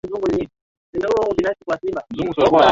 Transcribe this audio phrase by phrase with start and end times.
[0.93, 2.67] Mwimbaji alikuwa amengojewa sana.